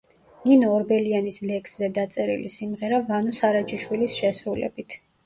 [0.43, 4.99] ნინო ორბელიანის ლექსზე დაწერილი სიმღერა ვანო სარაჯიშვილის შესრულებით.